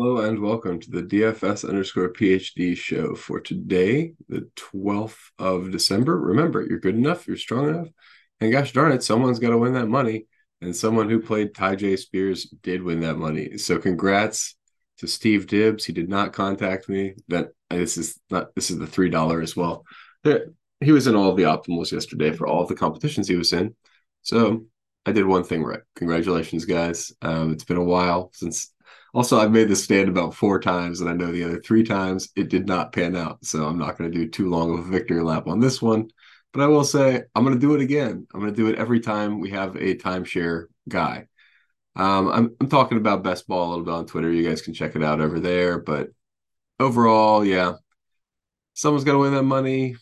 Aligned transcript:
Hello 0.00 0.18
and 0.18 0.38
welcome 0.38 0.78
to 0.78 0.90
the 0.92 1.02
DFS 1.02 1.68
underscore 1.68 2.12
PhD 2.12 2.76
show 2.76 3.16
for 3.16 3.40
today, 3.40 4.12
the 4.28 4.48
12th 4.54 5.18
of 5.40 5.72
December. 5.72 6.16
Remember, 6.16 6.64
you're 6.64 6.78
good 6.78 6.94
enough, 6.94 7.26
you're 7.26 7.36
strong 7.36 7.68
enough, 7.68 7.88
and 8.40 8.52
gosh 8.52 8.72
darn 8.72 8.92
it, 8.92 9.02
someone's 9.02 9.40
got 9.40 9.50
to 9.50 9.58
win 9.58 9.72
that 9.72 9.88
money. 9.88 10.26
And 10.60 10.74
someone 10.74 11.10
who 11.10 11.20
played 11.20 11.52
Tyjae 11.52 11.98
Spears 11.98 12.44
did 12.62 12.80
win 12.80 13.00
that 13.00 13.16
money. 13.16 13.58
So 13.58 13.80
congrats 13.80 14.54
to 14.98 15.08
Steve 15.08 15.48
Dibbs. 15.48 15.84
He 15.84 15.92
did 15.92 16.08
not 16.08 16.32
contact 16.32 16.88
me. 16.88 17.14
That 17.26 17.48
this 17.68 17.98
is 17.98 18.20
not 18.30 18.54
this 18.54 18.70
is 18.70 18.78
the 18.78 18.86
three 18.86 19.10
dollar 19.10 19.42
as 19.42 19.56
well. 19.56 19.84
He 20.22 20.92
was 20.92 21.08
in 21.08 21.16
all 21.16 21.34
the 21.34 21.42
optimals 21.42 21.90
yesterday 21.90 22.30
for 22.30 22.46
all 22.46 22.66
the 22.66 22.76
competitions 22.76 23.26
he 23.26 23.34
was 23.34 23.52
in. 23.52 23.74
So 24.22 24.66
I 25.04 25.10
did 25.10 25.26
one 25.26 25.42
thing 25.42 25.64
right. 25.64 25.80
Congratulations, 25.96 26.66
guys. 26.66 27.10
Um, 27.20 27.50
it's 27.50 27.64
been 27.64 27.78
a 27.78 27.82
while 27.82 28.30
since 28.32 28.72
also, 29.14 29.38
I've 29.38 29.52
made 29.52 29.68
this 29.68 29.84
stand 29.84 30.08
about 30.08 30.34
four 30.34 30.60
times, 30.60 31.00
and 31.00 31.08
I 31.08 31.14
know 31.14 31.32
the 31.32 31.44
other 31.44 31.60
three 31.60 31.82
times 31.82 32.28
it 32.36 32.50
did 32.50 32.66
not 32.66 32.92
pan 32.92 33.16
out. 33.16 33.44
So 33.44 33.64
I'm 33.64 33.78
not 33.78 33.96
going 33.96 34.10
to 34.10 34.18
do 34.18 34.28
too 34.28 34.50
long 34.50 34.74
of 34.74 34.86
a 34.86 34.90
victory 34.90 35.22
lap 35.22 35.46
on 35.46 35.60
this 35.60 35.80
one. 35.80 36.10
But 36.52 36.62
I 36.62 36.66
will 36.66 36.84
say 36.84 37.22
I'm 37.34 37.44
going 37.44 37.54
to 37.54 37.60
do 37.60 37.74
it 37.74 37.80
again. 37.80 38.26
I'm 38.32 38.40
going 38.40 38.52
to 38.52 38.56
do 38.56 38.68
it 38.68 38.78
every 38.78 39.00
time 39.00 39.40
we 39.40 39.50
have 39.50 39.76
a 39.76 39.94
timeshare 39.94 40.66
guy. 40.88 41.26
Um, 41.96 42.28
I'm, 42.28 42.56
I'm 42.60 42.68
talking 42.68 42.98
about 42.98 43.22
best 43.24 43.46
ball 43.46 43.68
a 43.68 43.70
little 43.70 43.84
bit 43.84 43.94
on 43.94 44.06
Twitter. 44.06 44.30
You 44.30 44.48
guys 44.48 44.62
can 44.62 44.74
check 44.74 44.94
it 44.94 45.02
out 45.02 45.20
over 45.20 45.40
there. 45.40 45.78
But 45.78 46.08
overall, 46.78 47.44
yeah, 47.44 47.74
someone's 48.74 49.04
got 49.04 49.12
to 49.12 49.18
win 49.18 49.34
that 49.34 49.42
money. 49.42 49.96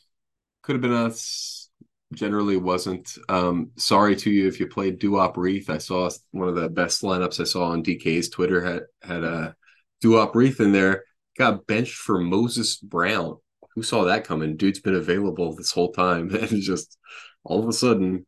Could 0.63 0.75
have 0.75 0.83
been 0.83 0.93
us 0.93 1.66
generally 2.13 2.57
wasn't. 2.57 3.17
Um, 3.29 3.71
sorry 3.77 4.17
to 4.17 4.31
you 4.31 4.47
if 4.49 4.61
you 4.61 4.67
played 4.67 5.01
Duop 5.01 5.37
Reath. 5.37 5.71
I 5.71 5.79
saw 5.79 6.11
one 6.31 6.49
of 6.49 6.55
the 6.55 6.69
best 6.69 7.03
lineups 7.03 7.41
I 7.41 7.45
saw 7.45 7.71
on 7.71 7.83
DK's 7.83 8.29
Twitter 8.29 8.65
had 8.65 8.83
had 9.03 9.25
a 9.25 9.57
Duop 10.03 10.35
Reath 10.35 10.61
in 10.61 10.73
there. 10.73 11.05
Got 11.39 11.67
benched 11.67 11.97
for 11.97 12.19
Moses 12.19 12.77
Brown. 12.77 13.37
Who 13.75 13.83
saw 13.83 14.05
that 14.05 14.25
coming? 14.25 14.57
Dude's 14.57 14.81
been 14.81 14.95
available 14.95 15.55
this 15.55 15.73
whole 15.73 15.93
time, 15.93 16.35
and 16.35 16.63
just 16.63 16.99
all 17.45 17.63
of 17.63 17.69
a 17.69 17.73
sudden 17.73 18.27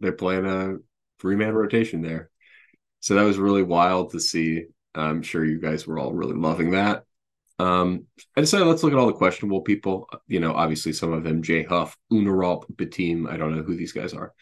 they're 0.00 0.12
playing 0.12 0.46
a 0.46 0.76
three 1.20 1.36
man 1.36 1.54
rotation 1.54 2.02
there. 2.02 2.30
So 3.00 3.14
that 3.14 3.22
was 3.22 3.38
really 3.38 3.62
wild 3.62 4.10
to 4.12 4.20
see. 4.20 4.64
I'm 4.94 5.22
sure 5.22 5.44
you 5.44 5.60
guys 5.60 5.86
were 5.86 5.98
all 5.98 6.12
really 6.12 6.34
loving 6.34 6.72
that. 6.72 7.04
Um, 7.58 8.06
I 8.36 8.40
decided 8.40 8.66
let's 8.66 8.82
look 8.82 8.92
at 8.92 8.98
all 8.98 9.06
the 9.06 9.12
questionable 9.12 9.62
people. 9.62 10.08
You 10.26 10.40
know, 10.40 10.52
obviously 10.52 10.92
some 10.92 11.12
of 11.12 11.24
them, 11.24 11.42
Jay 11.42 11.64
Huff, 11.64 11.96
Onuralp, 12.12 12.64
Bitim. 12.74 13.28
I 13.28 13.36
don't 13.36 13.56
know 13.56 13.62
who 13.62 13.76
these 13.76 13.92
guys 13.92 14.14
are. 14.14 14.32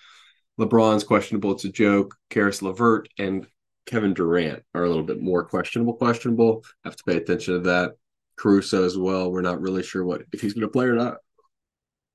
LeBron's 0.60 1.04
questionable. 1.04 1.52
It's 1.52 1.64
a 1.64 1.70
joke. 1.70 2.14
Caris 2.30 2.62
LeVert 2.62 3.08
and 3.18 3.46
Kevin 3.86 4.14
Durant 4.14 4.62
are 4.74 4.84
a 4.84 4.88
little 4.88 5.04
bit 5.04 5.20
more 5.20 5.44
questionable. 5.44 5.94
Questionable. 5.94 6.64
Have 6.84 6.96
to 6.96 7.04
pay 7.04 7.16
attention 7.16 7.54
to 7.54 7.60
that. 7.60 7.92
Caruso 8.36 8.84
as 8.84 8.98
well. 8.98 9.30
We're 9.30 9.40
not 9.40 9.60
really 9.60 9.82
sure 9.82 10.04
what 10.04 10.22
if 10.32 10.40
he's 10.40 10.52
going 10.52 10.66
to 10.66 10.72
play 10.72 10.86
or 10.86 10.94
not. 10.94 11.18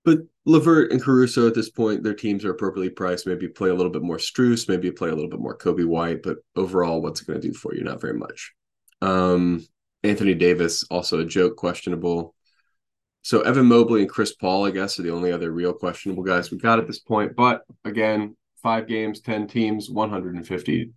But 0.04 0.20
LeVert 0.46 0.92
and 0.92 1.02
Caruso 1.02 1.48
at 1.48 1.54
this 1.54 1.70
point, 1.70 2.04
their 2.04 2.16
teams 2.16 2.44
are 2.44 2.52
appropriately 2.52 2.90
priced. 2.90 3.28
Maybe 3.28 3.48
play 3.48 3.70
a 3.70 3.74
little 3.74 3.92
bit 3.92 4.02
more 4.02 4.18
Strus, 4.18 4.68
maybe 4.68 4.92
play 4.92 5.10
a 5.10 5.16
little 5.16 5.30
bit 5.30 5.40
more 5.40 5.58
Coby 5.58 5.86
White, 5.86 6.24
but 6.24 6.38
overall, 6.56 7.02
what's 7.02 7.22
it 7.22 7.28
going 7.28 7.40
to 7.40 7.48
do 7.48 7.54
for 7.54 7.76
you? 7.76 7.84
Not 7.84 8.02
very 8.02 8.16
much. 8.16 8.54
Um, 9.02 9.66
Anthony 10.04 10.34
Davis, 10.34 10.84
also 10.90 11.20
a 11.20 11.26
joke, 11.26 11.56
questionable. 11.58 12.36
So 13.24 13.42
Evan 13.42 13.68
Mobley 13.68 14.02
and 14.02 14.10
Chris 14.10 14.34
Paul, 14.34 14.66
I 14.66 14.72
guess, 14.72 14.98
are 15.00 15.04
the 15.04 15.12
only 15.12 15.32
other 15.32 15.52
real 15.52 15.74
questionable 15.74 16.24
guys 16.24 16.50
we 16.50 16.58
got 16.58 16.80
at 16.80 16.88
this 16.88 17.00
point. 17.00 17.36
But 17.36 17.62
again, 17.86 18.36
five 18.64 18.88
games, 18.88 19.22
10 19.22 19.48
teams, 19.48 19.90
150 19.90 20.92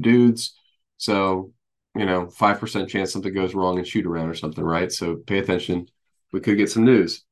dudes. 0.00 0.58
So, 0.98 1.52
you 1.94 2.04
know, 2.04 2.26
5% 2.26 2.88
chance 2.88 3.12
something 3.12 3.32
goes 3.32 3.54
wrong 3.54 3.78
and 3.78 3.86
shoot 3.86 4.06
around 4.06 4.28
or 4.28 4.34
something, 4.34 4.62
right? 4.62 4.92
So 4.92 5.16
pay 5.16 5.38
attention. 5.38 5.86
We 6.32 6.40
could 6.40 6.58
get 6.58 6.70
some 6.70 6.84
news. 6.84 7.24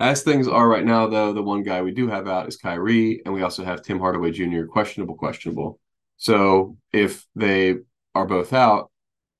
As 0.00 0.22
things 0.22 0.46
are 0.46 0.68
right 0.68 0.84
now, 0.84 1.08
though, 1.08 1.32
the 1.32 1.42
one 1.42 1.62
guy 1.62 1.82
we 1.82 1.92
do 1.92 2.08
have 2.08 2.28
out 2.28 2.46
is 2.46 2.56
Kyrie, 2.56 3.20
and 3.24 3.34
we 3.34 3.42
also 3.42 3.64
have 3.64 3.82
Tim 3.82 3.98
Hardaway 3.98 4.30
Jr., 4.30 4.64
questionable, 4.64 5.16
questionable. 5.16 5.80
So 6.18 6.76
if 6.92 7.26
they 7.34 7.76
are 8.14 8.26
both 8.26 8.52
out, 8.52 8.90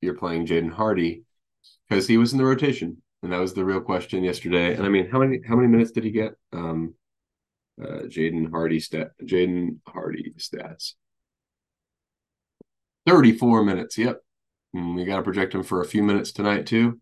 you're 0.01 0.15
playing 0.15 0.47
Jaden 0.47 0.73
Hardy 0.73 1.25
because 1.89 2.07
he 2.07 2.17
was 2.17 2.33
in 2.33 2.39
the 2.39 2.45
rotation, 2.45 3.03
and 3.23 3.33
that 3.33 3.41
was 3.41 3.55
the 3.55 3.65
real 3.65 3.81
question 3.81 4.25
yesterday. 4.25 4.75
And 4.75 4.85
I 4.85 4.89
mean, 4.89 5.09
how 5.11 5.19
many 5.21 5.41
how 5.47 5.57
many 5.57 5.69
minutes 5.69 5.93
did 5.93 6.05
he 6.05 6.11
get? 6.11 6.35
Um, 6.53 6.95
uh, 7.81 8.03
Jaden 8.07 8.51
Hardy 8.51 8.81
stat 8.81 9.13
Jaden 9.23 9.79
Hardy 9.87 10.33
stats. 10.39 10.95
34 13.07 13.65
minutes. 13.65 13.97
Yep. 13.97 14.21
And 14.75 14.95
we 14.95 15.05
got 15.05 15.17
to 15.17 15.23
project 15.23 15.55
him 15.55 15.63
for 15.63 15.81
a 15.81 15.87
few 15.87 16.03
minutes 16.03 16.33
tonight 16.33 16.67
too. 16.67 17.01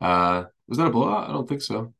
Uh, 0.00 0.44
was 0.66 0.78
that 0.78 0.86
a 0.86 0.90
blowout? 0.90 1.28
I 1.28 1.32
don't 1.32 1.48
think 1.48 1.62
so. 1.62 1.92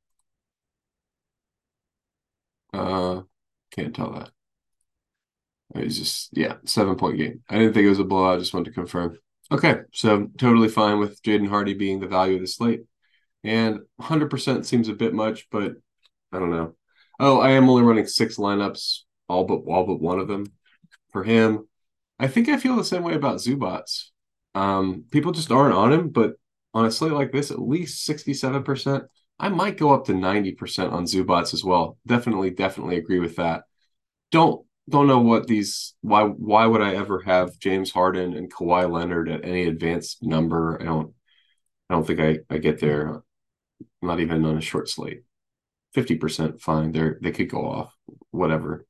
Uh, 2.72 3.22
can't 3.70 3.94
tell 3.94 4.12
that. 4.12 4.30
It 5.74 5.84
was 5.84 5.98
just 5.98 6.30
yeah, 6.32 6.56
seven 6.64 6.96
point 6.96 7.18
game. 7.18 7.42
I 7.48 7.58
didn't 7.58 7.74
think 7.74 7.86
it 7.86 7.90
was 7.90 7.98
a 7.98 8.04
blowout. 8.04 8.36
I 8.36 8.38
just 8.38 8.54
wanted 8.54 8.66
to 8.66 8.74
confirm. 8.74 9.18
Okay, 9.52 9.76
so 9.92 10.28
totally 10.38 10.68
fine 10.68 10.98
with 10.98 11.22
Jaden 11.22 11.48
Hardy 11.48 11.74
being 11.74 12.00
the 12.00 12.08
value 12.08 12.34
of 12.34 12.40
the 12.40 12.46
slate. 12.48 12.82
And 13.44 13.80
100% 13.96 14.66
seems 14.66 14.88
a 14.88 14.94
bit 14.94 15.14
much, 15.14 15.48
but 15.50 15.74
I 16.32 16.38
don't 16.38 16.50
know. 16.50 16.76
Oh, 17.20 17.40
I 17.40 17.52
am 17.52 17.70
only 17.70 17.82
running 17.82 18.06
six 18.06 18.36
lineups, 18.38 19.00
all 19.28 19.44
but 19.44 19.60
all 19.68 19.86
but 19.86 20.00
one 20.00 20.20
of 20.20 20.28
them 20.28 20.46
for 21.12 21.24
him. 21.24 21.68
I 22.18 22.28
think 22.28 22.48
I 22.48 22.58
feel 22.58 22.76
the 22.76 22.84
same 22.84 23.04
way 23.04 23.14
about 23.14 23.38
Zubac. 23.38 23.84
Um, 24.54 25.04
people 25.10 25.32
just 25.32 25.52
aren't 25.52 25.74
on 25.74 25.92
him, 25.92 26.10
but 26.10 26.34
on 26.74 26.86
a 26.86 26.90
slate 26.90 27.12
like 27.12 27.32
this, 27.32 27.50
at 27.50 27.60
least 27.60 28.04
67%. 28.04 29.04
I 29.38 29.50
might 29.50 29.78
go 29.78 29.92
up 29.94 30.06
to 30.06 30.14
90% 30.14 30.92
on 30.92 31.04
Zubac 31.04 31.54
as 31.54 31.64
well. 31.64 31.98
Definitely, 32.06 32.50
definitely 32.50 32.96
agree 32.96 33.20
with 33.20 33.36
that. 33.36 33.64
Don't 34.32 34.65
don't 34.88 35.06
know 35.06 35.20
what 35.20 35.46
these 35.46 35.94
why 36.00 36.22
why 36.24 36.66
would 36.66 36.82
I 36.82 36.94
ever 36.94 37.20
have 37.22 37.58
James 37.58 37.90
Harden 37.90 38.34
and 38.34 38.52
Kawhi 38.52 38.90
Leonard 38.90 39.28
at 39.28 39.44
any 39.44 39.66
advanced 39.66 40.22
number? 40.22 40.80
I 40.80 40.84
don't 40.84 41.12
I 41.90 41.94
don't 41.94 42.06
think 42.06 42.20
I, 42.20 42.38
I 42.50 42.58
get 42.58 42.80
there. 42.80 43.22
Not 44.02 44.20
even 44.20 44.44
on 44.44 44.58
a 44.58 44.60
short 44.60 44.88
slate. 44.88 45.22
Fifty 45.94 46.16
percent 46.16 46.60
fine. 46.60 46.92
They're 46.92 47.18
they 47.20 47.32
could 47.32 47.50
go 47.50 47.66
off. 47.66 47.94
Whatever. 48.30 48.86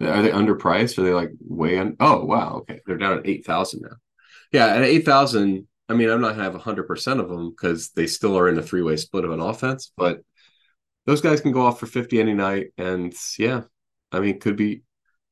Are 0.00 0.22
they 0.22 0.30
underpriced? 0.30 0.98
Are 0.98 1.02
they 1.02 1.12
like 1.12 1.30
way 1.40 1.78
on 1.78 1.96
oh 2.00 2.24
wow, 2.24 2.58
okay. 2.62 2.80
They're 2.86 2.96
down 2.96 3.18
at 3.18 3.26
eight 3.26 3.44
thousand 3.44 3.82
now. 3.82 3.96
Yeah, 4.52 4.66
at 4.66 4.82
eight 4.82 5.04
thousand, 5.04 5.68
I 5.88 5.94
mean 5.94 6.10
I'm 6.10 6.20
not 6.20 6.32
gonna 6.36 6.44
have 6.44 6.54
hundred 6.54 6.84
percent 6.84 7.20
of 7.20 7.28
them 7.28 7.50
because 7.50 7.90
they 7.90 8.06
still 8.06 8.38
are 8.38 8.48
in 8.48 8.58
a 8.58 8.62
three-way 8.62 8.96
split 8.96 9.24
of 9.24 9.30
an 9.30 9.40
offense, 9.40 9.92
but 9.96 10.20
those 11.06 11.20
guys 11.20 11.40
can 11.40 11.52
go 11.52 11.62
off 11.62 11.78
for 11.78 11.86
50 11.86 12.20
any 12.20 12.34
night 12.34 12.68
and 12.78 13.14
yeah 13.38 13.62
i 14.12 14.20
mean 14.20 14.38
could 14.38 14.56
be 14.56 14.82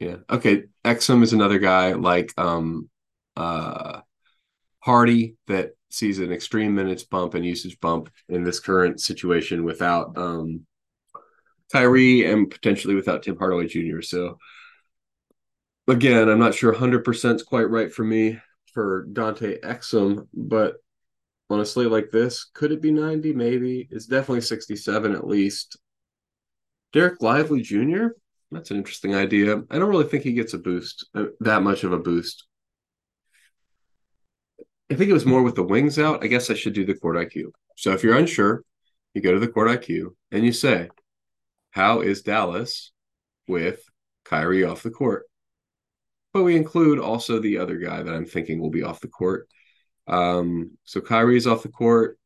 yeah. 0.02 0.16
Okay. 0.28 0.64
Exum 0.84 1.22
is 1.22 1.32
another 1.32 1.58
guy 1.58 1.92
like 1.92 2.32
um 2.36 2.90
uh 3.36 4.00
Hardy 4.80 5.36
that 5.46 5.72
sees 5.90 6.18
an 6.18 6.32
extreme 6.32 6.74
minutes 6.74 7.04
bump 7.04 7.34
and 7.34 7.44
usage 7.44 7.78
bump 7.80 8.10
in 8.28 8.42
this 8.42 8.58
current 8.58 9.00
situation 9.00 9.64
without 9.64 10.18
um 10.18 10.66
Kyrie 11.72 12.24
and 12.30 12.50
potentially 12.50 12.94
without 12.94 13.22
Tim 13.22 13.36
Hardaway 13.36 13.68
Jr. 13.68 14.02
So 14.02 14.38
again, 15.88 16.28
I'm 16.28 16.38
not 16.38 16.54
sure 16.54 16.74
100% 16.74 17.34
is 17.36 17.42
quite 17.42 17.70
right 17.70 17.92
for 17.92 18.04
me 18.04 18.38
for 18.74 19.06
Dante 19.12 19.58
Exum, 19.60 20.26
but 20.34 20.76
slate 21.64 21.90
like 21.90 22.10
this, 22.10 22.44
could 22.54 22.72
it 22.72 22.80
be 22.80 22.90
90? 22.90 23.34
Maybe. 23.34 23.88
It's 23.90 24.06
definitely 24.06 24.40
67 24.40 25.14
at 25.14 25.26
least. 25.26 25.76
Dereck 26.94 27.16
Lively 27.20 27.62
Jr. 27.62 28.08
That's 28.52 28.70
an 28.70 28.76
interesting 28.76 29.14
idea. 29.14 29.62
I 29.70 29.78
don't 29.78 29.88
really 29.88 30.06
think 30.06 30.24
he 30.24 30.34
gets 30.34 30.52
a 30.52 30.58
boost, 30.58 31.06
uh, 31.14 31.26
that 31.40 31.62
much 31.62 31.84
of 31.84 31.92
a 31.92 31.98
boost. 31.98 32.46
I 34.90 34.94
think 34.94 35.08
it 35.08 35.14
was 35.14 35.24
more 35.24 35.42
with 35.42 35.54
the 35.54 35.62
wings 35.62 35.98
out. 35.98 36.22
I 36.22 36.26
guess 36.26 36.50
I 36.50 36.54
should 36.54 36.74
do 36.74 36.84
the 36.84 36.94
court 36.94 37.16
IQ. 37.16 37.52
So 37.78 37.92
if 37.92 38.02
you're 38.02 38.18
unsure, 38.18 38.62
you 39.14 39.22
go 39.22 39.32
to 39.32 39.40
the 39.40 39.48
court 39.48 39.68
IQ 39.68 40.14
and 40.30 40.44
you 40.44 40.52
say, 40.52 40.90
How 41.70 42.02
is 42.02 42.22
Dallas 42.22 42.92
with 43.48 43.82
Kyrie 44.26 44.64
off 44.64 44.82
the 44.82 44.90
court? 44.90 45.24
But 46.34 46.42
we 46.42 46.54
include 46.54 46.98
also 46.98 47.38
the 47.38 47.56
other 47.56 47.78
guy 47.78 48.02
that 48.02 48.14
I'm 48.14 48.26
thinking 48.26 48.60
will 48.60 48.70
be 48.70 48.82
off 48.82 49.00
the 49.00 49.08
court. 49.08 49.48
Um, 50.06 50.72
so 50.84 51.00
Kyrie's 51.00 51.46
off 51.46 51.62
the 51.62 51.70
court. 51.70 52.18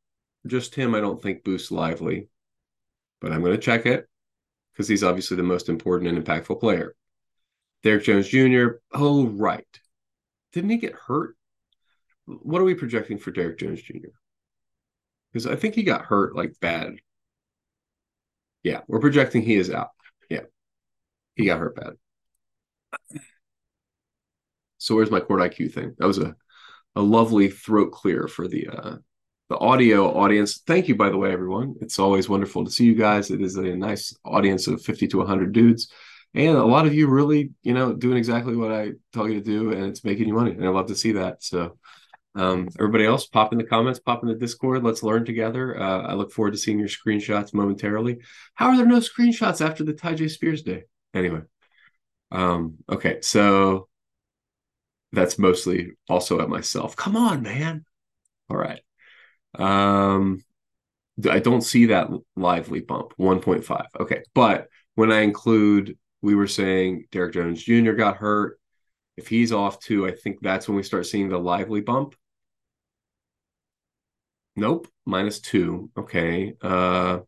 Just 0.47 0.75
him, 0.75 0.95
I 0.95 1.01
don't 1.01 1.23
think 1.23 1.45
boosts 1.45 1.71
lively, 1.71 2.29
but 3.21 3.33
I'm 3.33 3.43
going 3.43 3.53
to 3.53 3.63
check 3.63 3.87
it 3.87 4.09
because 4.77 4.89
he's 4.89 5.03
obviously 5.03 5.39
the 5.39 5.43
most 5.43 5.71
important 5.71 6.11
and 6.11 6.23
impactful 6.23 6.61
player. 6.61 6.95
Derrick 7.83 8.05
Jones 8.05 8.29
Jr. 8.29 8.79
Oh, 8.93 9.27
right. 9.27 9.65
Didn't 10.53 10.71
he 10.71 10.77
get 10.77 10.93
hurt? 10.93 11.35
What 12.27 12.61
are 12.61 12.65
we 12.65 12.75
projecting 12.75 13.19
for 13.19 13.31
Derrick 13.31 13.59
Jones 13.59 13.81
Jr.? 13.81 14.09
Because 15.33 15.47
I 15.47 15.57
think 15.57 15.75
he 15.75 15.83
got 15.83 16.05
hurt 16.05 16.37
like 16.37 16.61
bad. 16.61 16.97
Yeah, 18.63 18.81
we're 18.87 19.01
projecting 19.01 19.43
he 19.43 19.55
is 19.55 19.71
out. 19.71 19.91
Yeah, 20.29 20.43
he 21.37 21.47
got 21.47 21.61
hurt 21.61 21.77
bad. 21.77 21.95
So 24.79 24.95
where's 24.95 25.11
my 25.11 25.21
court 25.21 25.41
IQ 25.41 25.73
thing? 25.73 25.95
That 25.99 26.07
was 26.07 26.19
a 26.19 26.37
a 26.97 27.03
lovely 27.03 27.51
throat 27.51 27.93
clear 27.93 28.27
for 28.27 28.49
the 28.49 28.69
uh, 28.69 28.97
the 29.49 29.59
audio 29.59 30.17
audience. 30.17 30.59
Thank 30.67 30.89
you, 30.89 30.97
by 30.97 31.11
the 31.11 31.17
way, 31.17 31.33
everyone. 31.33 31.77
It's 31.81 31.99
always 31.99 32.29
wonderful 32.29 32.65
to 32.65 32.71
see 32.71 32.85
you 32.85 32.95
guys. 32.95 33.31
It 33.31 33.41
is 33.41 33.57
a 33.57 33.77
nice 33.77 34.15
audience 34.25 34.67
of 34.67 34.83
50 34.83 35.07
to 35.09 35.19
100 35.19 35.53
dudes. 35.53 35.91
And 36.35 36.57
a 36.57 36.65
lot 36.65 36.87
of 36.87 36.95
you 36.95 37.07
really, 37.07 37.53
you 37.63 37.73
know, 37.73 37.95
doing 37.95 38.19
exactly 38.19 38.57
what 38.57 38.73
I 38.73 38.93
tell 39.13 39.29
you 39.29 39.35
to 39.35 39.41
do, 39.41 39.73
and 39.73 39.85
it's 39.85 40.05
making 40.05 40.29
you 40.29 40.35
money. 40.35 40.51
And 40.51 40.65
I 40.65 40.69
love 40.69 40.89
to 40.89 40.95
see 40.95 41.13
that. 41.13 41.43
So, 41.43 41.79
um, 42.35 42.69
everybody 42.79 43.07
else, 43.07 43.27
pop 43.27 43.53
in 43.53 43.59
the 43.59 43.65
comments, 43.65 44.01
pop 44.01 44.23
in 44.23 44.29
the 44.29 44.35
Discord. 44.35 44.85
Let's 44.85 45.03
learn 45.03 45.25
together. 45.25 45.81
Uh, 45.81 46.03
I 46.03 46.13
look 46.13 46.33
forward 46.33 46.51
to 46.51 46.59
seeing 46.59 46.79
your 46.79 46.89
screenshots 46.89 47.55
momentarily. 47.55 48.19
How 48.55 48.69
are 48.69 48.77
there 48.77 48.85
no 48.85 48.99
screenshots 48.99 49.65
after 49.65 49.85
the 49.85 49.95
Tyjae 49.95 50.31
Spears 50.31 50.63
day? 50.63 50.85
Anyway, 51.15 51.41
um, 52.33 52.75
okay, 52.91 53.21
so 53.23 53.89
that's 55.13 55.39
mostly 55.39 55.93
also 56.11 56.41
at 56.41 56.51
myself. 56.51 56.97
Come 56.97 57.17
on, 57.17 57.43
man. 57.43 57.87
All 58.51 58.57
right. 58.57 58.81
Um, 59.55 60.43
I 61.31 61.39
don't 61.39 61.63
see 61.63 61.87
that 61.87 62.09
lively 62.37 62.81
bump 62.81 63.13
1.5. 63.17 63.87
Okay. 63.99 64.23
But 64.35 64.69
when 64.95 65.13
I 65.13 65.21
include, 65.21 65.97
we 66.23 66.35
were 66.35 66.47
saying 66.47 67.07
Derrick 67.11 67.35
Jones 67.35 67.63
Jr. 67.63 67.93
got 67.93 68.17
hurt. 68.17 68.59
If 69.17 69.29
he's 69.29 69.53
off 69.53 69.81
too, 69.81 70.07
I 70.07 70.13
think 70.13 70.39
that's 70.43 70.69
when 70.69 70.77
we 70.77 70.83
start 70.83 71.07
seeing 71.07 71.29
the 71.29 71.39
lively 71.39 71.81
bump. 71.81 72.15
Nope, 74.57 74.89
minus 75.05 75.41
two. 75.41 75.91
Okay. 75.97 76.55
Uh 76.61 77.21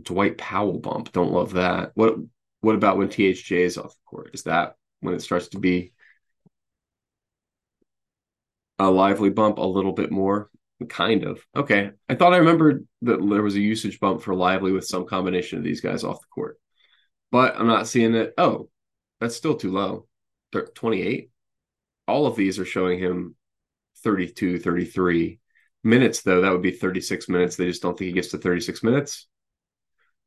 Dwight 0.00 0.38
Powell 0.38 0.78
bump. 0.78 1.12
Don't 1.12 1.32
love 1.32 1.52
that. 1.54 1.92
What 1.94 2.16
what 2.60 2.74
about 2.74 2.96
when 2.96 3.08
THJ 3.08 3.58
is 3.58 3.78
off 3.78 3.92
the 3.92 4.00
court? 4.06 4.30
Is 4.34 4.44
that 4.44 4.76
when 5.00 5.14
it 5.14 5.20
starts 5.22 5.48
to 5.48 5.58
be 5.58 5.92
a 8.78 8.90
lively 8.90 9.30
bump 9.30 9.58
a 9.58 9.62
little 9.62 9.92
bit 9.92 10.10
more? 10.10 10.50
Kind 10.88 11.24
of. 11.24 11.44
Okay. 11.56 11.92
I 12.08 12.14
thought 12.14 12.34
I 12.34 12.38
remembered 12.38 12.86
that 13.02 13.18
there 13.18 13.42
was 13.42 13.54
a 13.54 13.60
usage 13.60 14.00
bump 14.00 14.22
for 14.22 14.34
lively 14.34 14.72
with 14.72 14.86
some 14.86 15.06
combination 15.06 15.58
of 15.58 15.64
these 15.64 15.80
guys 15.80 16.04
off 16.04 16.20
the 16.20 16.26
court. 16.34 16.58
But 17.30 17.56
I'm 17.58 17.66
not 17.66 17.88
seeing 17.88 18.14
it. 18.14 18.34
Oh, 18.36 18.68
that's 19.20 19.36
still 19.36 19.56
too 19.56 19.72
low. 19.72 20.06
28. 20.52 21.30
All 22.06 22.26
of 22.26 22.36
these 22.36 22.58
are 22.58 22.64
showing 22.64 22.98
him 22.98 23.34
32, 24.02 24.58
33 24.58 25.40
minutes, 25.82 26.22
though. 26.22 26.42
That 26.42 26.52
would 26.52 26.62
be 26.62 26.70
36 26.70 27.28
minutes. 27.28 27.56
They 27.56 27.66
just 27.66 27.82
don't 27.82 27.98
think 27.98 28.08
he 28.08 28.12
gets 28.12 28.28
to 28.28 28.38
36 28.38 28.82
minutes. 28.82 29.26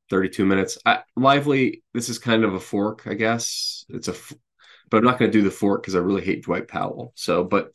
32 0.10 0.46
minutes. 0.46 0.78
I, 0.86 1.04
lively, 1.16 1.84
this 1.94 2.10
is 2.10 2.20
kind 2.20 2.44
of 2.44 2.54
a 2.54 2.60
fork, 2.60 3.04
I 3.06 3.14
guess. 3.14 3.86
It's 3.90 4.08
a, 4.08 4.16
but 4.90 4.98
I'm 4.98 5.04
not 5.04 5.20
going 5.20 5.32
to 5.32 5.38
do 5.38 5.44
the 5.44 5.52
fork 5.52 5.84
because 5.84 5.96
I 5.96 6.00
really 6.00 6.24
hate 6.24 6.44
Dwight 6.44 6.68
Powell. 6.68 7.14
So, 7.16 7.44
but 7.44 7.72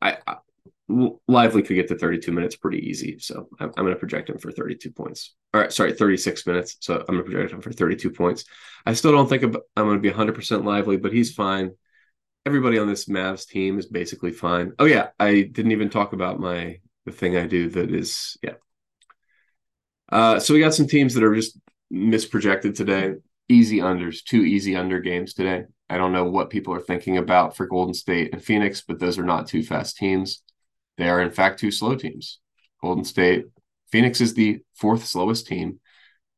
I, 0.00 0.18
I 0.26 0.36
Lively 0.88 1.62
could 1.62 1.74
get 1.74 1.88
to 1.88 1.98
32 1.98 2.30
minutes 2.30 2.54
pretty 2.54 2.78
easy. 2.88 3.18
So 3.18 3.48
I'm, 3.58 3.72
I'm 3.76 3.84
going 3.84 3.94
to 3.94 3.98
project 3.98 4.30
him 4.30 4.38
for 4.38 4.52
32 4.52 4.92
points. 4.92 5.34
All 5.52 5.60
right, 5.60 5.72
sorry, 5.72 5.92
36 5.92 6.46
minutes. 6.46 6.76
So 6.80 6.94
I'm 7.00 7.16
going 7.16 7.18
to 7.18 7.24
project 7.24 7.52
him 7.52 7.60
for 7.60 7.72
32 7.72 8.10
points. 8.10 8.44
I 8.84 8.92
still 8.92 9.10
don't 9.10 9.28
think 9.28 9.42
I'm 9.42 9.52
going 9.74 10.00
to 10.00 10.00
be 10.00 10.10
100% 10.10 10.64
lively, 10.64 10.96
but 10.96 11.12
he's 11.12 11.32
fine. 11.32 11.72
Everybody 12.44 12.78
on 12.78 12.86
this 12.86 13.06
Mavs 13.06 13.48
team 13.48 13.80
is 13.80 13.86
basically 13.86 14.30
fine. 14.30 14.72
Oh 14.78 14.84
yeah, 14.84 15.08
I 15.18 15.42
didn't 15.42 15.72
even 15.72 15.90
talk 15.90 16.12
about 16.12 16.38
my 16.38 16.78
the 17.04 17.10
thing 17.10 17.36
I 17.36 17.46
do 17.46 17.68
that 17.70 17.92
is 17.92 18.36
yeah. 18.40 18.54
Uh, 20.10 20.38
so 20.38 20.54
we 20.54 20.60
got 20.60 20.74
some 20.74 20.86
teams 20.86 21.14
that 21.14 21.24
are 21.24 21.34
just 21.34 21.58
misprojected 21.92 22.76
today. 22.76 23.14
Easy 23.48 23.78
unders, 23.78 24.22
two 24.22 24.42
easy 24.42 24.76
under 24.76 25.00
games 25.00 25.34
today. 25.34 25.64
I 25.88 25.98
don't 25.98 26.12
know 26.12 26.24
what 26.24 26.50
people 26.50 26.74
are 26.74 26.80
thinking 26.80 27.16
about 27.16 27.56
for 27.56 27.66
Golden 27.66 27.94
State 27.94 28.32
and 28.32 28.42
Phoenix, 28.42 28.82
but 28.86 28.98
those 28.98 29.18
are 29.18 29.24
not 29.24 29.46
two 29.46 29.62
fast 29.62 29.96
teams. 29.96 30.42
They 30.96 31.08
are, 31.08 31.20
in 31.20 31.30
fact, 31.30 31.60
two 31.60 31.70
slow 31.70 31.94
teams. 31.94 32.40
Golden 32.82 33.04
State, 33.04 33.46
Phoenix 33.90 34.20
is 34.20 34.34
the 34.34 34.60
fourth 34.74 35.06
slowest 35.06 35.46
team, 35.46 35.80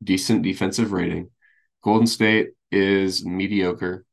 decent 0.02 0.42
defensive 0.42 0.92
rating. 0.92 1.30
Golden 1.82 2.06
State 2.06 2.50
is 2.70 3.24
mediocre, 3.24 4.04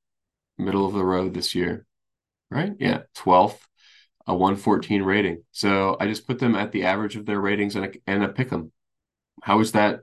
middle 0.58 0.86
of 0.86 0.94
the 0.94 1.04
road 1.04 1.34
this 1.34 1.54
year, 1.54 1.86
right? 2.50 2.74
Yeah, 2.80 3.02
12th, 3.16 3.60
a 4.28 4.36
114 4.36 5.04
rating. 5.04 5.44
So 5.52 5.98
I 6.00 6.08
just 6.08 6.28
put 6.28 6.40
them 6.40 6.56
at 6.56 6.72
the 6.72 6.86
average 6.86 7.16
of 7.16 7.26
their 7.26 7.40
ratings 7.40 7.76
and 7.76 7.86
a, 7.86 7.92
and 8.08 8.24
a 8.24 8.30
pick 8.30 8.50
them. 8.50 8.72
How 9.44 9.60
is 9.60 9.74
that? 9.74 10.00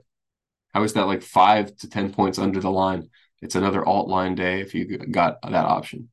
How 0.73 0.83
is 0.83 0.93
that 0.93 1.07
like 1.07 1.21
five 1.21 1.75
to 1.77 1.89
10 1.89 2.13
points 2.13 2.39
under 2.39 2.59
the 2.59 2.71
line? 2.71 3.09
It's 3.43 3.55
another 3.55 3.85
alt 3.85 4.07
line 4.07 4.35
day 4.35 4.61
if 4.61 4.73
you 4.73 4.97
got 4.97 5.41
that 5.41 5.53
option. 5.53 6.09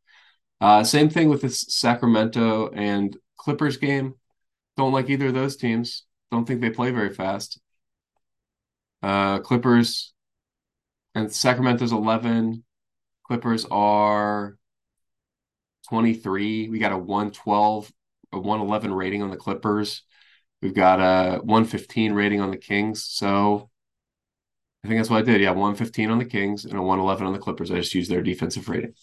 Uh, 0.61 0.83
same 0.83 1.09
thing 1.09 1.29
with 1.29 1.41
this 1.41 1.65
Sacramento 1.69 2.71
and 2.75 3.17
Clippers 3.37 3.77
game. 3.77 4.15
Don't 4.77 4.93
like 4.93 5.09
either 5.09 5.29
of 5.29 5.35
those 5.35 5.57
teams. 5.57 6.05
Don't 6.33 6.45
think 6.45 6.61
they 6.61 6.71
play 6.71 6.91
very 6.91 7.15
fast. 7.15 7.61
Uh, 9.01 9.39
Clippers 9.39 10.13
and 11.15 11.33
Sacramento's 11.33 11.93
11. 11.93 12.65
Clippers 13.27 13.65
are 13.71 14.59
23. 15.89 16.69
We 16.69 16.79
got 16.81 16.93
a 16.93 16.99
112, 16.99 17.93
a 18.33 18.39
111 18.41 18.93
rating 18.93 19.23
on 19.23 19.31
the 19.31 19.37
Clippers. 19.37 20.03
We've 20.61 20.75
got 20.75 20.99
a 20.99 21.39
115 21.39 22.13
rating 22.13 22.41
on 22.41 22.51
the 22.51 22.57
Kings. 22.57 23.05
So 23.05 23.70
I 24.85 24.89
think 24.89 24.99
that's 24.99 25.11
what 25.11 25.19
I 25.19 25.23
did. 25.23 25.41
Yeah, 25.41 25.51
115 25.51 26.11
on 26.11 26.19
the 26.19 26.25
Kings 26.25 26.65
and 26.65 26.75
a 26.75 26.83
111 26.83 27.27
on 27.27 27.33
the 27.33 27.39
Clippers. 27.39 27.71
I 27.71 27.77
just 27.77 27.95
used 27.95 28.11
their 28.11 28.23
defensive 28.23 28.69
rating. 28.69 28.95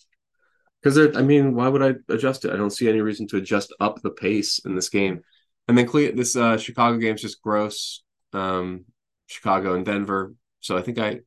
Because 0.82 1.16
I 1.16 1.22
mean, 1.22 1.54
why 1.54 1.68
would 1.68 1.84
I 1.84 1.96
adjust 2.14 2.46
it? 2.46 2.52
I 2.52 2.56
don't 2.56 2.72
see 2.72 2.88
any 2.88 3.02
reason 3.02 3.28
to 3.28 3.38
adjust 3.38 3.74
up 3.80 4.02
the 4.02 4.10
pace 4.10 4.60
in 4.66 4.76
this 4.76 4.90
game. 4.90 5.22
And 5.68 5.78
then 5.78 5.88
Cle- 5.88 6.16
this 6.16 6.36
uh, 6.36 6.58
Chicago 6.58 6.98
game 6.98 7.16
is 7.16 7.22
just 7.22 7.42
gross. 7.42 8.04
Um, 8.34 8.86
Chicago 9.28 9.76
and 9.76 9.86
Denver. 9.86 10.34
So 10.62 10.78
I 10.78 10.82
think 10.82 11.00
I 11.00 11.20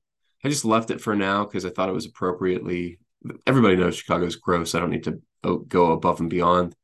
I 0.44 0.48
just 0.48 0.64
left 0.64 0.90
it 0.90 1.00
for 1.00 1.14
now 1.14 1.44
because 1.44 1.64
I 1.64 1.70
thought 1.70 1.88
it 1.88 1.94
was 1.94 2.06
appropriately. 2.06 2.98
Everybody 3.46 3.76
knows 3.76 3.96
Chicago's 3.96 4.36
gross. 4.36 4.74
I 4.74 4.80
don't 4.80 4.90
need 4.90 5.04
to 5.04 5.20
go 5.68 5.92
above 5.92 6.20
and 6.20 6.30
beyond. 6.30 6.74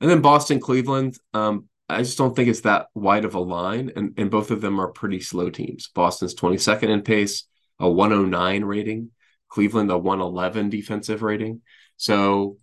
And 0.00 0.10
then 0.10 0.20
Boston, 0.20 0.60
Cleveland. 0.60 1.16
Um, 1.34 1.68
I 1.92 1.98
just 1.98 2.18
don't 2.18 2.34
think 2.34 2.48
it's 2.48 2.62
that 2.62 2.86
wide 2.94 3.24
of 3.24 3.34
a 3.34 3.40
line, 3.40 3.92
and 3.96 4.14
and 4.16 4.30
both 4.30 4.50
of 4.50 4.60
them 4.60 4.80
are 4.80 4.88
pretty 4.88 5.20
slow 5.20 5.50
teams. 5.50 5.88
Boston's 5.88 6.34
22nd 6.34 6.88
in 6.88 7.02
pace, 7.02 7.44
a 7.78 7.90
109 7.90 8.64
rating. 8.64 9.10
Cleveland 9.48 9.90
a 9.90 9.98
111 9.98 10.70
defensive 10.70 11.22
rating. 11.22 11.60
So, 11.98 12.56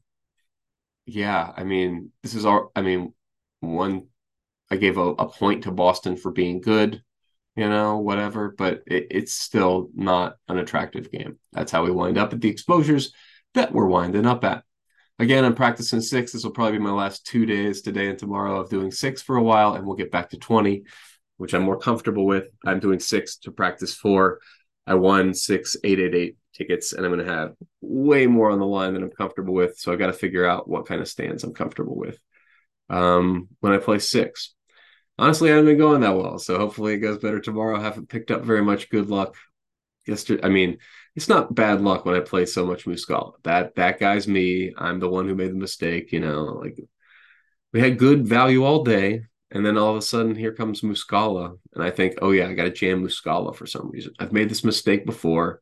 yeah, 1.06 1.52
I 1.56 1.64
mean, 1.64 2.12
this 2.24 2.34
is 2.34 2.46
our. 2.46 2.70
I 2.76 2.82
mean, 2.82 3.14
one 3.60 4.08
I 4.72 4.78
gave 4.78 4.98
a, 4.98 5.10
a 5.10 5.28
point 5.28 5.64
to 5.64 5.72
Boston 5.72 6.16
for 6.16 6.32
being 6.32 6.62
good, 6.62 7.04
you 7.56 7.68
know, 7.68 7.98
whatever, 7.98 8.54
but 8.58 8.84
it, 8.86 9.08
it's 9.12 9.34
still 9.34 9.90
not 9.96 10.38
an 10.48 10.58
attractive 10.58 11.12
game. 11.12 11.40
That's 11.54 11.72
how 11.72 11.84
we 11.84 11.92
wind 11.92 12.18
up 12.18 12.34
at 12.34 12.42
the 12.42 12.50
exposures 12.50 13.14
that 13.54 13.74
we're 13.74 13.88
winding 13.88 14.26
up 14.26 14.44
at. 14.44 14.64
Again, 15.20 15.46
I'm 15.46 15.56
practicing 15.56 16.02
six. 16.02 16.32
This 16.32 16.44
will 16.44 16.52
probably 16.52 16.78
be 16.78 16.84
my 16.84 16.92
last 16.92 17.26
two 17.26 17.46
days, 17.46 17.82
today 17.82 18.10
and 18.10 18.18
tomorrow, 18.18 18.60
of 18.60 18.70
doing 18.70 18.92
six 18.92 19.22
for 19.22 19.36
a 19.36 19.44
while, 19.44 19.74
and 19.74 19.86
we'll 19.86 19.96
get 19.96 20.12
back 20.12 20.30
to 20.30 20.38
20, 20.38 20.84
which 21.38 21.54
I'm 21.54 21.64
more 21.64 21.78
comfortable 21.78 22.26
with. 22.26 22.46
I'm 22.66 22.80
doing 22.80 23.00
six 23.00 23.38
to 23.40 23.52
practice 23.52 23.94
four. 23.94 24.40
I 24.88 24.96
won 24.96 25.34
six, 25.34 25.76
eight, 25.84 26.00
eight, 26.00 26.16
eight 26.16 26.38
tickets, 26.54 26.94
and 26.94 27.06
I'm 27.06 27.12
going 27.12 27.26
to 27.26 27.32
have 27.32 27.54
way 27.82 28.28
more 28.28 28.50
on 28.50 28.60
the 28.60 28.66
line 28.66 28.94
than 28.94 29.04
I'm 29.04 29.12
comfortable 29.12 29.54
with. 29.54 29.78
So 29.78 29.92
I 29.92 29.98
got 29.98 30.08
to 30.08 30.14
figure 30.14 30.46
out 30.46 30.70
what 30.70 30.88
kind 30.88 31.02
of 31.02 31.08
stands 31.08 31.44
I'm 31.44 31.54
comfortable 31.54 31.98
with 31.98 32.18
um, 32.90 33.50
when 33.60 33.74
I 33.74 33.78
play 33.78 34.00
six 34.00 34.56
honestly, 35.20 35.52
I 35.52 35.56
haven't 35.56 35.70
been 35.70 35.78
going 35.78 36.02
that 36.02 36.16
well. 36.16 36.40
So 36.40 36.58
hopefully 36.58 36.94
it 36.94 37.00
goes 37.00 37.20
better 37.20 37.40
tomorrow. 37.40 37.78
I 37.78 37.84
haven't 37.84 38.10
picked 38.10 38.32
up 38.32 38.44
very 38.44 38.64
much 38.64 38.90
good 38.90 39.10
luck. 39.10 39.36
Yesterday, 40.08 40.42
I 40.44 40.50
mean, 40.50 40.78
it's 41.16 41.30
not 41.30 41.54
bad 41.54 41.82
luck 41.82 42.06
when 42.06 42.16
I 42.16 42.22
play 42.22 42.46
so 42.46 42.66
much 42.66 42.86
Muscala. 42.86 43.34
That 43.44 43.76
that 43.76 44.00
guy's 44.00 44.28
me. 44.28 44.74
I'm 44.78 45.00
the 45.00 45.10
one 45.10 45.28
who 45.28 45.36
made 45.36 45.52
the 45.52 45.56
mistake. 45.56 46.12
You 46.12 46.20
know, 46.20 46.44
like 46.62 46.80
we 47.74 47.80
had 47.80 47.98
good 47.98 48.28
value 48.28 48.64
all 48.64 48.84
day, 48.84 49.24
and 49.52 49.66
then 49.66 49.78
all 49.78 49.92
of 49.92 49.98
a 49.98 50.02
sudden 50.02 50.36
here 50.36 50.54
comes 50.54 50.82
Muscala, 50.82 51.58
and 51.74 51.84
I 51.84 51.92
think, 51.92 52.20
oh 52.22 52.32
yeah, 52.32 52.48
I 52.48 52.54
got 52.54 52.64
to 52.64 52.72
jam 52.72 53.04
Muscala 53.04 53.56
for 53.56 53.66
some 53.66 53.90
reason. 53.90 54.14
I've 54.20 54.34
made 54.34 54.50
this 54.50 54.64
mistake 54.64 55.06
before. 55.06 55.62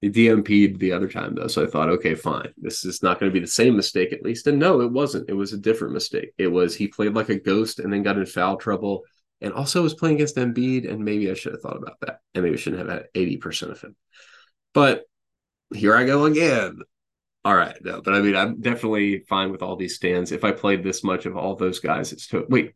He 0.00 0.10
DMP'd 0.10 0.80
the 0.80 0.92
other 0.92 1.08
time 1.08 1.36
though, 1.36 1.46
so 1.46 1.64
I 1.64 1.68
thought, 1.68 1.88
okay, 1.88 2.16
fine. 2.16 2.52
This 2.56 2.84
is 2.84 3.04
not 3.04 3.20
going 3.20 3.30
to 3.30 3.34
be 3.34 3.38
the 3.38 3.46
same 3.46 3.76
mistake 3.76 4.12
at 4.12 4.24
least. 4.24 4.48
And 4.48 4.58
no, 4.58 4.80
it 4.80 4.90
wasn't. 4.90 5.30
It 5.30 5.34
was 5.34 5.52
a 5.52 5.58
different 5.58 5.94
mistake. 5.94 6.32
It 6.38 6.48
was 6.48 6.74
he 6.74 6.88
played 6.88 7.14
like 7.14 7.28
a 7.28 7.38
ghost 7.38 7.78
and 7.78 7.92
then 7.92 8.02
got 8.02 8.18
in 8.18 8.26
foul 8.26 8.56
trouble, 8.56 9.02
and 9.40 9.52
also 9.52 9.80
was 9.80 9.94
playing 9.94 10.16
against 10.16 10.36
Embiid. 10.36 10.90
And 10.90 11.04
maybe 11.04 11.30
I 11.30 11.34
should 11.34 11.52
have 11.52 11.62
thought 11.62 11.76
about 11.76 12.00
that, 12.00 12.18
and 12.34 12.42
maybe 12.42 12.56
I 12.56 12.58
shouldn't 12.58 12.80
have 12.80 12.90
had 12.90 13.06
eighty 13.14 13.36
percent 13.36 13.70
of 13.70 13.80
him. 13.80 13.94
But 14.74 15.04
here 15.74 15.96
I 15.96 16.04
go 16.04 16.24
again. 16.24 16.78
All 17.44 17.56
right, 17.56 17.76
no, 17.82 18.00
but 18.00 18.14
I 18.14 18.20
mean, 18.20 18.36
I'm 18.36 18.60
definitely 18.60 19.20
fine 19.28 19.50
with 19.50 19.62
all 19.62 19.76
these 19.76 19.96
stands. 19.96 20.30
If 20.30 20.44
I 20.44 20.52
played 20.52 20.84
this 20.84 21.02
much 21.02 21.26
of 21.26 21.36
all 21.36 21.56
those 21.56 21.80
guys, 21.80 22.12
it's 22.12 22.28
to 22.28 22.46
wait. 22.48 22.74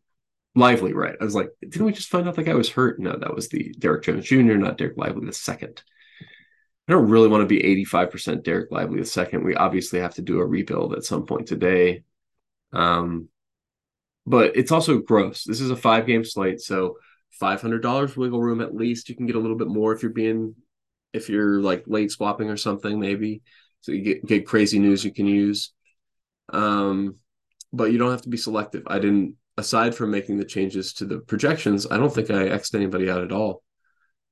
Lively, 0.55 0.91
right? 0.91 1.15
I 1.21 1.23
was 1.23 1.35
like, 1.35 1.51
didn't 1.61 1.85
we 1.85 1.91
just 1.91 2.09
find 2.09 2.27
out 2.27 2.35
the 2.35 2.41
guy 2.41 2.55
was 2.55 2.71
hurt? 2.71 2.99
No, 2.99 3.15
that 3.15 3.35
was 3.35 3.47
the 3.47 3.75
Derrick 3.77 4.03
Jones 4.03 4.25
Jr., 4.25 4.55
not 4.55 4.79
Dereck 4.79 4.97
Lively 4.97 5.27
the 5.27 5.31
second. 5.31 5.83
I 6.87 6.93
don't 6.93 7.09
really 7.09 7.27
want 7.27 7.41
to 7.41 7.45
be 7.47 7.85
85% 7.85 8.43
Dereck 8.43 8.71
Lively 8.71 8.99
the 8.99 9.05
second. 9.05 9.43
We 9.43 9.55
obviously 9.55 9.99
have 9.99 10.15
to 10.15 10.23
do 10.23 10.39
a 10.39 10.45
rebuild 10.45 10.93
at 10.93 11.03
some 11.03 11.27
point 11.27 11.47
today. 11.47 12.03
Um, 12.73 13.29
but 14.25 14.55
it's 14.55 14.71
also 14.71 14.99
gross. 14.99 15.43
This 15.43 15.61
is 15.61 15.69
a 15.69 15.75
five 15.75 16.05
game 16.05 16.23
slate, 16.23 16.59
so 16.59 16.97
five 17.31 17.61
hundred 17.61 17.81
dollars 17.81 18.17
wiggle 18.17 18.41
room 18.41 18.61
at 18.61 18.75
least. 18.75 19.09
You 19.09 19.15
can 19.15 19.25
get 19.25 19.35
a 19.35 19.39
little 19.39 19.57
bit 19.57 19.67
more 19.67 19.93
if 19.93 20.01
you're 20.01 20.11
being 20.11 20.55
if 21.13 21.29
you're 21.29 21.61
like 21.61 21.83
late 21.87 22.11
swapping 22.11 22.49
or 22.49 22.57
something, 22.57 22.99
maybe. 22.99 23.41
So 23.81 23.91
you 23.91 24.01
get 24.01 24.25
get 24.25 24.47
crazy 24.47 24.79
news 24.79 25.03
you 25.03 25.13
can 25.13 25.27
use. 25.27 25.73
Um, 26.49 27.15
but 27.73 27.91
you 27.91 27.97
don't 27.97 28.11
have 28.11 28.21
to 28.23 28.29
be 28.29 28.37
selective. 28.37 28.83
I 28.87 28.99
didn't 28.99 29.35
aside 29.57 29.95
from 29.95 30.11
making 30.11 30.37
the 30.37 30.45
changes 30.45 30.93
to 30.93 31.05
the 31.05 31.19
projections, 31.19 31.87
I 31.89 31.97
don't 31.97 32.13
think 32.13 32.29
I 32.29 32.47
xed 32.49 32.75
anybody 32.75 33.09
out 33.09 33.23
at 33.23 33.31
all. 33.31 33.63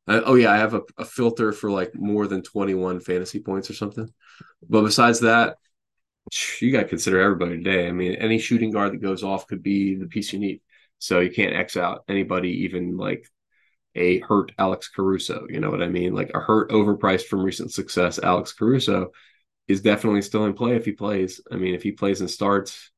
I, 0.07 0.19
oh 0.21 0.35
yeah, 0.35 0.51
I 0.51 0.57
have 0.57 0.75
a, 0.75 0.81
a 0.97 1.05
filter 1.05 1.51
for 1.51 1.71
like 1.71 1.95
more 1.95 2.27
than 2.27 2.43
21 2.43 2.99
fantasy 2.99 3.39
points 3.39 3.69
or 3.69 3.73
something. 3.73 4.07
But 4.69 4.83
besides 4.83 5.21
that, 5.21 5.57
you 6.61 6.71
got 6.71 6.83
to 6.83 6.87
consider 6.87 7.19
everybody 7.19 7.57
today. 7.57 7.87
I 7.87 7.91
mean, 7.91 8.13
any 8.15 8.37
shooting 8.37 8.71
guard 8.71 8.93
that 8.93 9.01
goes 9.01 9.23
off 9.23 9.47
could 9.47 9.63
be 9.63 9.95
the 9.95 10.07
piece 10.07 10.31
you 10.31 10.39
need. 10.39 10.61
So 10.99 11.19
you 11.19 11.31
can't 11.31 11.55
X 11.55 11.75
out 11.75 12.03
anybody, 12.07 12.49
even 12.63 12.97
like 12.97 13.27
a 13.95 14.19
hurt 14.19 14.51
Alex 14.57 14.89
Caruso. 14.89 15.45
You 15.49 15.59
know 15.59 15.71
what 15.71 15.81
I 15.81 15.87
mean? 15.87 16.13
Like 16.13 16.31
a 16.33 16.39
hurt, 16.39 16.69
overpriced 16.71 17.25
from 17.25 17.43
recent 17.43 17.71
success, 17.71 18.19
Alex 18.19 18.53
Caruso 18.53 19.11
is 19.67 19.81
definitely 19.81 20.21
still 20.21 20.45
in 20.45 20.53
play 20.53 20.75
if 20.75 20.85
he 20.85 20.91
plays. 20.91 21.41
I 21.51 21.55
mean, 21.55 21.73
if 21.73 21.83
he 21.83 21.91
plays 21.91 22.21
and 22.21 22.29
starts, 22.29 22.91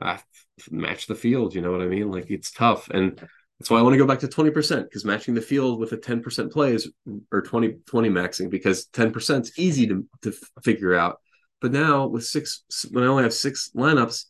ah, 0.00 0.22
match 0.70 1.06
the 1.06 1.14
field. 1.14 1.54
You 1.54 1.62
know 1.62 1.72
what 1.72 1.82
I 1.82 1.86
mean? 1.86 2.10
Like 2.10 2.30
it's 2.30 2.50
tough. 2.50 2.88
And 2.90 3.18
that's 3.58 3.70
why 3.70 3.78
I 3.78 3.82
want 3.82 3.94
to 3.94 3.98
go 3.98 4.06
back 4.06 4.20
to 4.20 4.28
20% 4.28 4.84
because 4.84 5.04
matching 5.04 5.34
the 5.34 5.40
field 5.40 5.80
with 5.80 5.92
a 5.92 5.96
10% 5.96 6.52
play 6.52 6.74
is 6.74 6.90
or 7.32 7.42
20 7.42 7.76
20 7.86 8.10
maxing 8.10 8.50
because 8.50 8.86
10% 8.92 9.42
is 9.42 9.58
easy 9.58 9.86
to, 9.86 10.04
to 10.22 10.32
figure 10.62 10.94
out. 10.94 11.20
But 11.60 11.72
now 11.72 12.06
with 12.06 12.24
six, 12.24 12.64
when 12.90 13.02
I 13.02 13.06
only 13.06 13.22
have 13.22 13.32
six 13.32 13.70
lineups, 13.74 14.26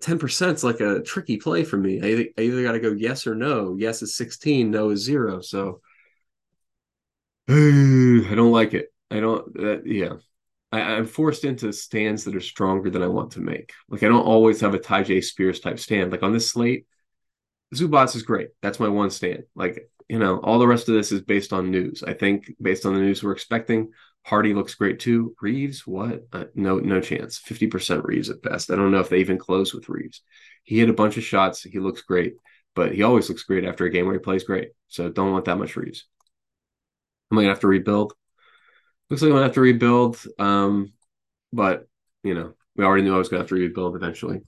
10% 0.00 0.54
is 0.54 0.64
like 0.64 0.80
a 0.80 1.02
tricky 1.02 1.36
play 1.36 1.64
for 1.64 1.76
me. 1.76 2.00
I 2.00 2.06
either, 2.06 2.24
I 2.38 2.40
either 2.42 2.62
got 2.62 2.72
to 2.72 2.80
go 2.80 2.92
yes 2.92 3.26
or 3.26 3.34
no. 3.34 3.76
Yes 3.78 4.02
is 4.02 4.16
16, 4.16 4.70
no 4.70 4.90
is 4.90 5.00
zero. 5.00 5.40
So 5.40 5.80
I 7.48 8.32
don't 8.34 8.52
like 8.52 8.74
it. 8.74 8.92
I 9.10 9.20
don't, 9.20 9.84
yeah. 9.84 10.14
I, 10.72 10.80
am 10.94 11.06
forced 11.06 11.44
into 11.44 11.72
stands 11.72 12.24
that 12.24 12.34
are 12.34 12.40
stronger 12.40 12.90
than 12.90 13.02
I 13.02 13.06
want 13.06 13.32
to 13.32 13.40
make. 13.40 13.72
Like 13.88 14.02
I 14.02 14.08
don't 14.08 14.26
always 14.26 14.60
have 14.60 14.74
a 14.74 14.78
Tyjae 14.78 15.22
Spears 15.22 15.60
type 15.60 15.78
stand. 15.78 16.10
Like 16.10 16.22
on 16.22 16.32
this 16.32 16.50
slate, 16.50 16.86
Zubac 17.74 18.14
is 18.14 18.22
great. 18.22 18.50
That's 18.62 18.80
my 18.80 18.88
one 18.88 19.10
stand. 19.10 19.44
Like, 19.54 19.90
you 20.08 20.18
know, 20.18 20.38
all 20.38 20.58
the 20.58 20.66
rest 20.66 20.88
of 20.88 20.94
this 20.94 21.12
is 21.12 21.22
based 21.22 21.52
on 21.52 21.70
news. 21.70 22.02
I 22.06 22.12
think 22.14 22.54
based 22.60 22.86
on 22.86 22.94
the 22.94 23.00
news 23.00 23.22
we're 23.22 23.32
expecting, 23.32 23.92
Hardy 24.26 24.54
looks 24.54 24.74
great 24.74 24.98
too. 24.98 25.36
Reaves, 25.40 25.86
what? 25.86 26.26
Uh, 26.32 26.46
no, 26.56 26.80
no 26.80 27.00
chance. 27.00 27.40
50% 27.40 28.02
Reaves 28.02 28.28
at 28.28 28.42
best. 28.42 28.72
I 28.72 28.74
don't 28.74 28.90
know 28.90 28.98
if 28.98 29.08
they 29.08 29.18
even 29.18 29.38
close 29.38 29.72
with 29.72 29.88
Reaves. 29.88 30.22
He 30.64 30.80
hit 30.80 30.90
a 30.90 30.94
bunch 30.94 31.16
of 31.16 31.22
shots. 31.22 31.62
He 31.62 31.78
looks 31.78 32.02
great, 32.02 32.34
but 32.74 32.92
he 32.92 33.04
always 33.04 33.28
looks 33.28 33.44
great 33.44 33.64
after 33.64 33.84
a 33.84 33.90
game 33.90 34.04
where 34.04 34.14
he 34.14 34.18
plays 34.18 34.42
great. 34.42 34.70
So 34.88 35.08
don't 35.08 35.30
want 35.30 35.44
that 35.44 35.58
much 35.58 35.76
Reaves. 35.76 36.08
Am 37.30 37.38
I 37.38 37.42
gonna 37.42 37.50
have 37.50 37.60
to 37.60 37.68
rebuild? 37.68 38.14
Looks 39.08 39.22
like 39.22 39.28
I'm 39.28 39.34
gonna 39.34 39.44
have 39.44 39.54
to 39.54 39.60
rebuild. 39.60 40.20
Um, 40.40 40.92
but 41.52 41.86
you 42.24 42.34
know, 42.34 42.54
we 42.74 42.84
already 42.84 43.04
knew 43.04 43.14
I 43.14 43.18
was 43.18 43.28
gonna 43.28 43.42
have 43.42 43.48
to 43.50 43.54
rebuild 43.54 43.94
eventually. 43.94 44.40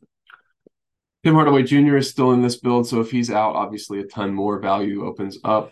Tim 1.22 1.34
Hardaway 1.34 1.62
Jr. 1.62 1.98
is 1.98 2.10
still 2.10 2.32
in 2.32 2.42
this 2.42 2.56
build, 2.56 2.88
so 2.88 3.00
if 3.00 3.12
he's 3.12 3.30
out, 3.30 3.54
obviously 3.54 4.00
a 4.00 4.04
ton 4.04 4.34
more 4.34 4.58
value 4.58 5.06
opens 5.06 5.38
up. 5.44 5.70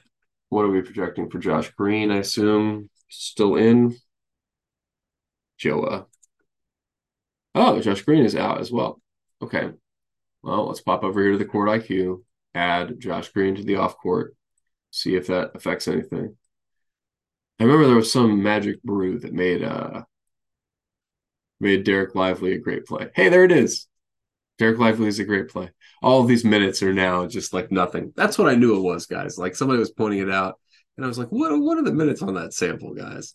What 0.49 0.65
are 0.65 0.71
we 0.71 0.83
projecting 0.83 1.29
for 1.31 1.39
Josh 1.39 1.71
Green? 1.71 2.11
I 2.11 2.19
assume 2.19 2.91
still 3.09 3.57
in. 3.57 3.97
Joa. 5.59 6.07
Oh, 7.55 7.81
Josh 7.81 8.03
Green 8.03 8.25
is 8.25 8.37
out 8.37 8.61
as 8.61 8.71
well. 8.71 9.01
Okay. 9.43 9.71
Well, 10.43 10.67
let's 10.67 10.81
pop 10.81 11.03
over 11.03 11.21
here 11.21 11.33
to 11.33 11.39
the 11.39 11.45
court 11.45 11.69
IQ, 11.69 12.23
add 12.55 13.01
Josh 13.01 13.31
Green 13.31 13.55
to 13.57 13.65
the 13.65 13.77
off 13.77 13.97
court, 13.99 14.37
see 14.91 15.17
if 15.17 15.27
that 15.29 15.53
affects 15.55 15.89
anything. 15.89 16.37
I 17.59 17.65
remember 17.65 17.87
there 17.87 17.97
was 17.97 18.13
some 18.13 18.43
magic 18.43 18.83
brew 18.83 19.19
that 19.21 19.33
made 19.33 19.63
uh 19.63 20.03
made 21.59 21.87
Dereck 21.87 22.15
Lively 22.15 22.53
a 22.53 22.59
great 22.59 22.85
play. 22.87 23.09
Hey, 23.15 23.29
there 23.29 23.45
it 23.45 23.53
is. 23.53 23.87
Dereck 24.59 24.79
Lively 24.79 25.09
is 25.09 25.19
a 25.19 25.25
great 25.25 25.49
play. 25.49 25.71
All 26.03 26.23
these 26.23 26.45
minutes 26.45 26.83
are 26.83 26.93
now 26.93 27.27
just 27.27 27.53
like 27.53 27.71
nothing. 27.71 28.13
That's 28.17 28.39
what 28.39 28.49
I 28.49 28.55
knew 28.55 28.77
it 28.77 28.83
was, 28.83 29.07
guys. 29.07 29.39
Like 29.39 29.55
somebody 29.55 29.79
was 29.79 29.91
pointing 29.91 30.21
it 30.21 30.31
out, 30.31 30.59
and 30.97 31.05
I 31.05 31.09
was 31.09 31.19
like, 31.19 31.29
"What? 31.29 31.53
What 31.59 31.79
are 31.79 31.85
the 31.85 31.93
minutes 31.93 32.23
on 32.23 32.35
that 32.35 32.55
sample, 32.55 32.95
guys?" 32.95 33.35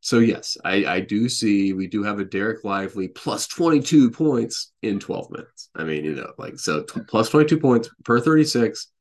So 0.00 0.18
yes, 0.20 0.56
I, 0.64 0.84
I 0.84 1.00
do 1.00 1.28
see 1.28 1.72
we 1.72 1.88
do 1.88 2.02
have 2.04 2.20
a 2.20 2.24
Dereck 2.24 2.62
Lively 2.64 3.08
plus 3.08 3.46
22 3.48 4.10
points 4.10 4.72
in 4.82 5.00
12 5.00 5.30
minutes. 5.30 5.70
I 5.74 5.84
mean, 5.84 6.04
you 6.04 6.14
know, 6.14 6.32
like 6.38 6.58
so 6.58 6.82
t- 6.82 7.00
plus 7.08 7.30
22 7.30 7.58
points 7.58 7.90
per 8.04 8.20
36. 8.20 8.92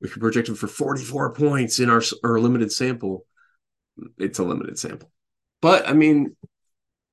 We 0.00 0.08
can 0.08 0.20
project 0.20 0.48
him 0.48 0.54
for 0.54 0.66
44 0.66 1.34
points 1.34 1.78
in 1.78 1.88
our 1.88 2.02
our 2.24 2.40
limited 2.40 2.72
sample. 2.72 3.26
It's 4.18 4.38
a 4.38 4.44
limited 4.44 4.78
sample, 4.78 5.10
but 5.62 5.88
I 5.88 5.92
mean, 5.92 6.36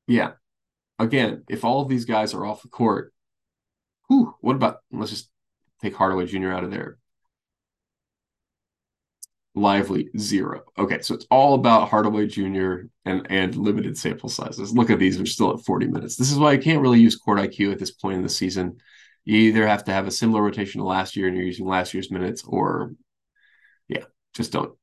yeah. 0.08 0.32
Again, 0.98 1.44
if 1.50 1.66
all 1.66 1.82
of 1.82 1.90
these 1.90 2.06
guys 2.06 2.34
are 2.36 2.46
off 2.46 2.62
the 2.62 2.68
court, 2.68 3.12
what 4.42 4.56
about 4.56 4.80
let's 4.92 5.12
just 5.12 5.30
take 5.82 5.96
Hardaway 5.96 6.26
Jr. 6.26 6.52
out 6.52 6.64
of 6.64 6.72
there. 6.72 6.98
Lively 9.54 10.10
zero. 10.18 10.64
Okay, 10.78 11.02
so 11.02 11.14
it's 11.14 11.28
all 11.30 11.56
about 11.56 11.90
Hardaway 11.90 12.28
Jr. 12.28 12.84
and 13.06 13.28
and 13.30 13.56
limited 13.56 13.98
sample 13.98 14.30
sizes. 14.30 14.72
Look 14.74 14.90
at 14.90 15.00
these; 15.00 15.20
we're 15.20 15.26
still 15.26 15.54
at 15.54 15.66
40 15.66 15.88
minutes. 15.88 16.16
This 16.16 16.32
is 16.32 16.38
why 16.38 16.52
I 16.52 16.58
can't 16.58 16.82
really 16.82 17.02
use 17.02 17.16
court 17.18 17.40
IQ 17.40 17.72
at 17.72 17.80
this 17.80 17.92
point 17.92 18.18
in 18.18 18.24
the 18.24 18.30
season. 18.30 18.78
You 19.26 19.38
either 19.38 19.68
have 19.68 19.84
to 19.86 19.94
have 19.94 20.08
a 20.08 20.12
similar 20.12 20.42
rotation 20.42 20.80
to 20.80 20.88
last 20.88 21.16
year 21.16 21.28
and 21.28 21.36
you're 21.36 21.46
using 21.46 21.68
last 21.68 21.94
year's 21.94 22.12
minutes, 22.12 22.44
or 22.46 22.94
yeah, 23.90 24.06
just 24.34 24.54
don't 24.54 24.74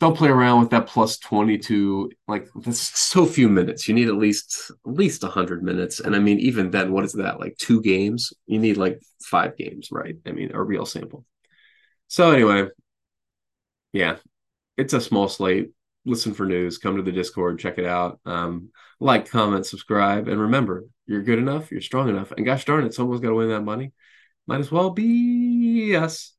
don't 0.00 0.16
play 0.16 0.28
around 0.28 0.60
with 0.60 0.70
that 0.70 0.86
plus 0.86 1.18
22 1.18 2.10
like 2.26 2.48
that's 2.56 2.98
so 2.98 3.26
few 3.26 3.48
minutes. 3.48 3.88
You 3.88 3.94
need 3.94 4.08
at 4.08 4.16
least 4.16 4.70
at 4.86 4.92
least 4.92 5.22
100 5.22 5.62
minutes. 5.62 6.00
And 6.00 6.16
i 6.16 6.18
mean 6.18 6.38
even 6.40 6.70
then 6.70 6.92
what 6.92 7.04
is 7.04 7.12
that 7.12 7.40
like 7.40 7.56
two 7.58 7.80
games? 7.80 8.32
You 8.46 8.58
need 8.58 8.76
like 8.76 9.00
five 9.22 9.56
games 9.56 9.88
right? 9.90 10.16
I 10.26 10.32
mean 10.32 10.50
a 10.52 10.62
real 10.62 10.86
sample. 10.86 11.24
So 12.08 12.30
anyway 12.32 12.68
yeah 13.92 14.16
it's 14.76 14.94
a 14.94 15.00
small 15.00 15.28
slate. 15.28 15.70
Listen 16.04 16.34
for 16.34 16.44
news 16.46 16.78
come 16.78 16.96
to 16.96 17.02
the 17.02 17.12
discord 17.12 17.60
check 17.60 17.78
it 17.78 17.86
out. 17.86 18.20
Um, 18.26 18.70
like 19.00 19.30
comment 19.30 19.66
subscribe 19.66 20.28
and 20.28 20.40
remember 20.40 20.84
you're 21.06 21.22
good 21.22 21.38
enough 21.38 21.70
you're 21.70 21.80
strong 21.80 22.08
enough 22.08 22.32
and 22.32 22.46
gosh 22.46 22.64
darn 22.64 22.84
it 22.84 22.94
someone's 22.94 23.20
got 23.20 23.28
to 23.28 23.34
win 23.36 23.48
that 23.48 23.62
money. 23.62 23.92
Might 24.46 24.60
as 24.60 24.70
well 24.70 24.90
be 24.90 25.96
us 25.96 26.32